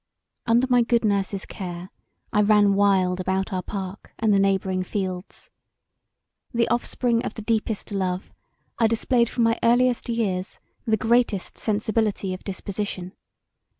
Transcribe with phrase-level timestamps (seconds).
[0.47, 1.91] Under my good nurse's care
[2.33, 5.51] I ran wild about our park and the neighbouring fields.
[6.51, 8.33] The offspring of the deepest love
[8.79, 13.13] I displayed from my earliest years the greatest sensibility of disposition.